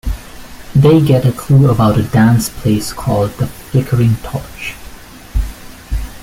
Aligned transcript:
They 0.73 0.99
get 0.99 1.27
a 1.27 1.31
clue 1.31 1.69
about 1.69 1.99
a 1.99 2.01
dance 2.01 2.49
place 2.49 2.91
called 2.91 3.29
The 3.33 3.45
Flickering 3.45 4.15
Torch. 4.23 4.73